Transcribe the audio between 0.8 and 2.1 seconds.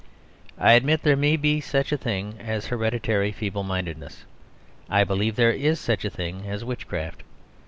there may be such a